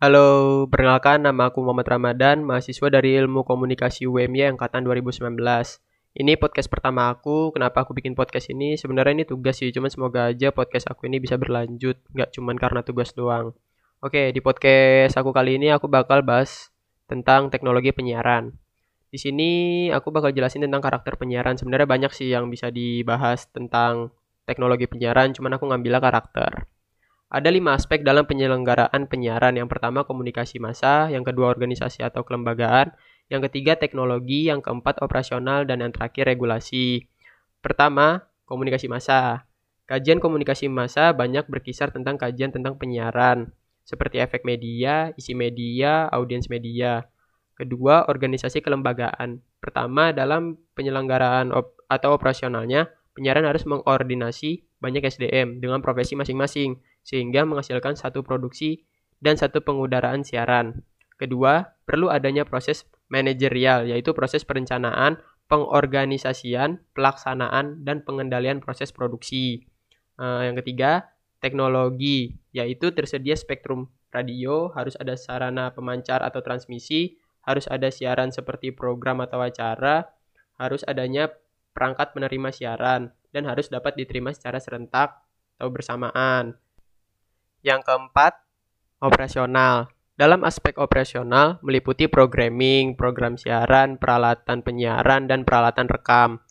[0.00, 5.36] Halo, perkenalkan nama aku Muhammad Ramadan, mahasiswa dari Ilmu Komunikasi UMY angkatan 2019.
[6.16, 7.52] Ini podcast pertama aku.
[7.52, 8.80] Kenapa aku bikin podcast ini?
[8.80, 12.80] Sebenarnya ini tugas sih, cuman semoga aja podcast aku ini bisa berlanjut, nggak cuman karena
[12.80, 13.52] tugas doang.
[14.00, 16.72] Oke, di podcast aku kali ini aku bakal bahas
[17.04, 18.56] tentang teknologi penyiaran.
[19.12, 19.50] Di sini
[19.92, 21.60] aku bakal jelasin tentang karakter penyiaran.
[21.60, 24.16] Sebenarnya banyak sih yang bisa dibahas tentang
[24.48, 26.79] teknologi penyiaran, cuman aku ngambilnya karakter.
[27.30, 29.54] Ada lima aspek dalam penyelenggaraan penyiaran.
[29.54, 32.90] Yang pertama komunikasi massa, yang kedua organisasi atau kelembagaan,
[33.30, 37.06] yang ketiga teknologi, yang keempat operasional, dan yang terakhir regulasi.
[37.62, 39.46] Pertama, komunikasi massa.
[39.86, 43.54] Kajian komunikasi massa banyak berkisar tentang kajian tentang penyiaran,
[43.86, 47.06] seperti efek media, isi media, audiens media.
[47.54, 49.38] Kedua, organisasi kelembagaan.
[49.62, 57.48] Pertama, dalam penyelenggaraan op atau operasionalnya, penyiaran harus mengkoordinasi banyak SDM dengan profesi masing-masing sehingga
[57.48, 58.84] menghasilkan satu produksi
[59.20, 60.84] dan satu pengudaraan siaran.
[61.20, 65.20] Kedua, perlu adanya proses manajerial, yaitu proses perencanaan,
[65.50, 69.68] pengorganisasian, pelaksanaan, dan pengendalian proses produksi.
[70.16, 77.66] Uh, yang ketiga, teknologi, yaitu tersedia spektrum radio, harus ada sarana pemancar atau transmisi, harus
[77.68, 80.08] ada siaran seperti program atau acara,
[80.60, 81.28] harus adanya
[81.72, 85.20] perangkat penerima siaran, dan harus dapat diterima secara serentak
[85.56, 86.56] atau bersamaan.
[87.60, 88.40] Yang keempat,
[89.04, 89.92] operasional.
[90.16, 96.44] Dalam aspek operasional meliputi programming, program siaran, peralatan penyiaran, dan peralatan rekam.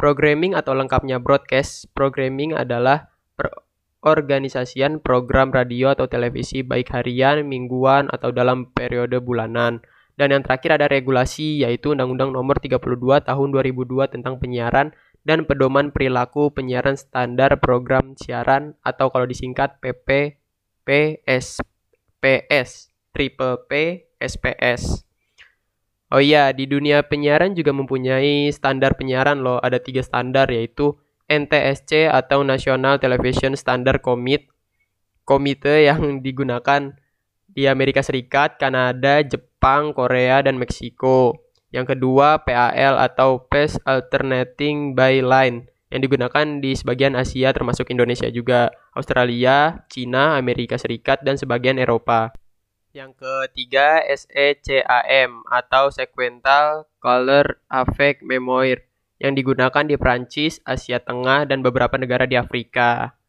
[0.00, 3.12] Programming atau lengkapnya broadcast, programming adalah
[4.00, 9.84] organisasian program radio atau televisi baik harian, mingguan, atau dalam periode bulanan.
[10.16, 12.80] Dan yang terakhir ada regulasi yaitu Undang-Undang Nomor 32
[13.24, 14.92] Tahun 2002 tentang penyiaran
[15.24, 20.39] dan pedoman perilaku penyiaran standar program siaran atau kalau disingkat PP
[20.84, 22.70] PSPS,
[23.12, 23.72] Triple P
[24.20, 25.04] SPS.
[26.10, 29.62] Oh iya, di dunia penyiaran juga mempunyai standar penyiaran loh.
[29.62, 30.98] Ada tiga standar yaitu
[31.30, 34.50] NTSC atau National Television Standard Commit,
[35.22, 36.90] komite yang digunakan
[37.46, 41.38] di Amerika Serikat, Kanada, Jepang, Korea, dan Meksiko.
[41.70, 48.30] Yang kedua PAL atau Pace Alternating by Line yang digunakan di sebagian Asia termasuk Indonesia
[48.30, 52.30] juga, Australia, Cina, Amerika Serikat, dan sebagian Eropa.
[52.90, 58.82] Yang ketiga SECAM atau Sequential Color Affect Memoir
[59.20, 63.19] yang digunakan di Prancis, Asia Tengah, dan beberapa negara di Afrika.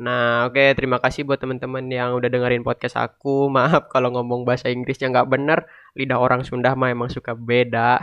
[0.00, 3.46] Nah, oke, okay, terima kasih buat teman-teman yang udah dengerin podcast aku.
[3.56, 8.00] Maaf kalau ngomong bahasa Inggrisnya nggak bener, lidah orang Sunda mah emang suka beda.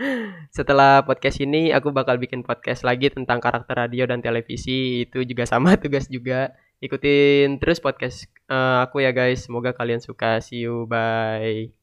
[0.56, 5.02] Setelah podcast ini, aku bakal bikin podcast lagi tentang karakter radio dan televisi.
[5.10, 6.54] Itu juga sama tugas juga.
[6.78, 9.42] Ikutin terus podcast uh, aku ya guys.
[9.42, 10.38] Semoga kalian suka.
[10.38, 11.79] See you, bye.